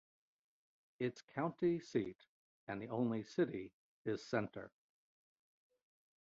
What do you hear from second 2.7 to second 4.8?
only city is Center.